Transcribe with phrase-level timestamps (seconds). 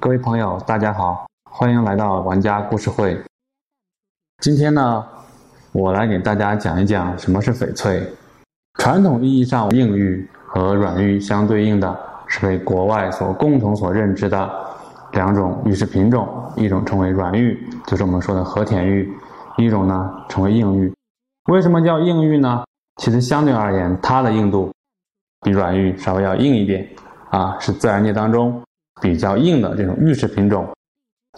[0.00, 3.20] 各位朋友，大家好，欢迎来到玩家故事会。
[4.40, 5.04] 今天呢，
[5.72, 8.00] 我来给大家讲一讲什么是翡翠。
[8.78, 11.98] 传统意义上，硬玉和软玉相对应的
[12.28, 14.48] 是被国外所共同所认知的
[15.14, 19.04] 两种玉石品种，一种称为软玉，就是我们说的和田玉；
[19.56, 20.94] 一种呢称为硬玉。
[21.50, 22.62] 为什么叫硬玉呢？
[23.02, 24.72] 其实相对而言，它的硬度
[25.40, 26.88] 比软玉稍微要硬一点
[27.30, 28.62] 啊，是自然界当中。
[29.00, 30.68] 比较硬的这种玉石品种，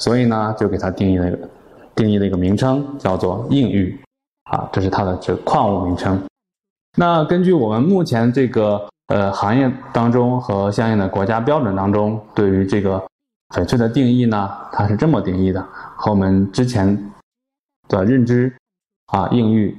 [0.01, 1.48] 所以呢，就给它定义了一个
[1.95, 3.98] 定义了一个名称，叫做硬玉，
[4.45, 6.20] 啊，这是它的这矿物名称。
[6.96, 13.02] 那根据我们目前这个呃行业当中和相应的国家标准当中，对于这个
[13.54, 15.60] 翡翠的定义呢，它是这么定义的，
[15.96, 17.12] 和我们之前
[17.88, 18.52] 的认知
[19.06, 19.77] 啊，硬玉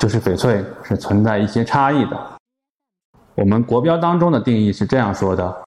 [0.00, 2.18] 就是翡翠是存在一些差异的。
[3.36, 5.64] 我们国标当中的定义是这样说的。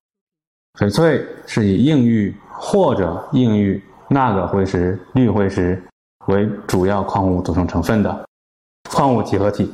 [0.78, 5.82] 翡翠是以硬玉或者硬玉钠铬辉石、绿辉石
[6.28, 8.26] 为主要矿物组成成分的
[8.92, 9.72] 矿物集合体。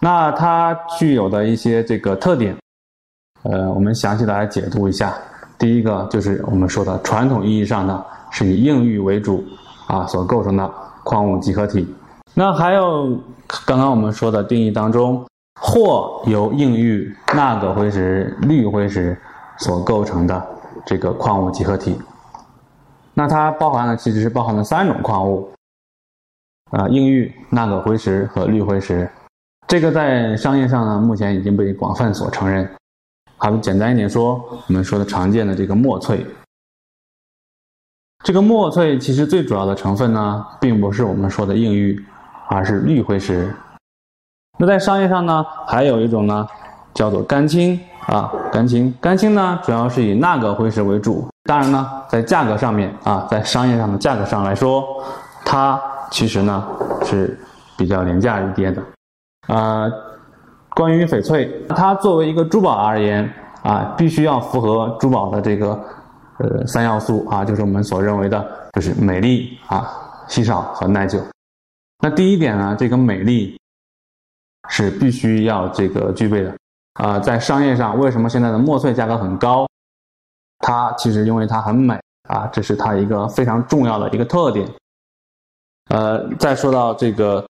[0.00, 2.56] 那它具有的一些这个特点，
[3.42, 5.14] 呃，我们详细的来解读一下。
[5.58, 9.44] 第一个就是我们说的传统意义上的是以硬玉为主
[9.86, 10.68] 啊所构成的
[11.04, 11.86] 矿物集合体。
[12.32, 13.20] 那还有
[13.66, 15.22] 刚刚我们说的定义当中，
[15.60, 19.14] 或由硬玉、钠铬辉石、绿辉石。
[19.58, 20.46] 所构成的
[20.84, 22.00] 这个矿物集合体，
[23.14, 25.52] 那它包含了其实是包含了三种矿物，
[26.70, 29.08] 啊，硬玉、钠铬辉石和绿辉石。
[29.68, 32.68] 这个在商业上呢，目前已经被广泛所承认。
[33.36, 34.34] 好，简单一点说，
[34.66, 36.26] 我们说的常见的这个墨翠，
[38.24, 42.04] 这个墨翠其实最主要的成分呢，并不是我们说的硬玉，
[42.48, 43.54] 而是绿辉石。
[44.58, 46.46] 那在商业上呢，还有一种呢，
[46.94, 47.78] 叫做干青。
[48.08, 51.26] 啊，甘青，甘青呢，主要是以钠铬辉石为主。
[51.44, 54.84] 当然呢，在价格上面啊，在商业上的价格上来说，
[55.42, 56.68] 它其实呢
[57.02, 57.40] 是
[57.78, 58.82] 比较廉价一点的。
[59.48, 59.90] 呃，
[60.76, 63.26] 关于翡翠，它作为一个珠宝而言
[63.62, 65.68] 啊，必须要符合珠宝的这个
[66.38, 69.90] 呃三要素啊，就是我们所认为的，就是美丽啊、
[70.28, 71.18] 稀少和耐久。
[72.00, 73.58] 那第一点呢，这个美丽
[74.68, 76.54] 是必须要这个具备的。
[76.94, 79.66] 啊，在商业上，为什么现在的墨翠价格很高？
[80.58, 81.98] 它其实因为它很美
[82.28, 84.68] 啊，这是它一个非常重要的一个特点。
[85.90, 87.44] 呃，再说到这个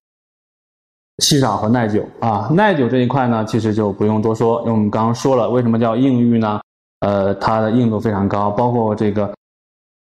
[1.19, 6.59] 稀少和耐久啊，耐久这一块呢，其实就不用多说，因为我们刚刚说了，为什么叫硬玉呢？
[7.01, 9.31] 呃，它的硬度非常高，包括这个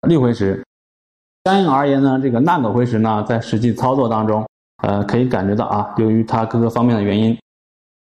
[0.09, 0.65] 绿辉石。
[1.45, 4.47] 相应而言呢，这个钠铬辉石呢，在实际操作当中，
[4.85, 7.37] 呃，可以感觉到啊，由于它各个方面的原因，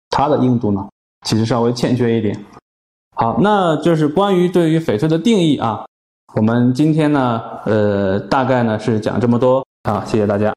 [0.09, 0.88] 它的硬度呢。
[1.25, 2.46] 其实稍微欠缺一点。
[3.18, 5.86] 好，那就是关于对于翡翠的定义啊。
[6.36, 10.53] 我们今天呢，呃，大概呢是讲这么多啊，谢谢大家。